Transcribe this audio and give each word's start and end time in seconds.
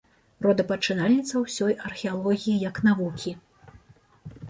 Родапачынальніца 0.45 1.43
ўсёй 1.45 1.77
археалогіі 1.91 2.59
як 2.67 2.83
навукі. 2.91 3.39